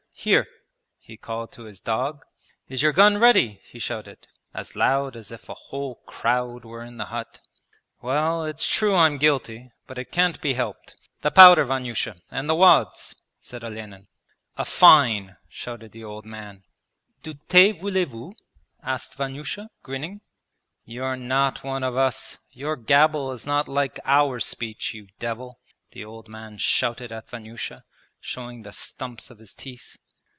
[0.13, 0.45] Here!'
[0.99, 2.21] he called to his dog.
[2.67, 6.97] 'Is your gun ready?' he shouted, as loud as if a whole crowd were in
[6.97, 7.39] the hut.
[8.03, 10.95] 'Well, it's true I'm guilty, but it can't be helped!
[11.21, 14.09] The powder, Vanyusha, and the wads!' said Olenin.
[14.57, 16.65] 'A fine!' shouted the old man.
[17.23, 18.35] 'Du tay voulay vou?'
[18.83, 20.21] asked Vanyusha, grinning.
[20.85, 25.59] 'You're not one of us your gabble is not like our speech, you devil!'
[25.93, 27.83] the old man shouted at Vanyusha,
[28.19, 29.97] showing the stumps of his teeth.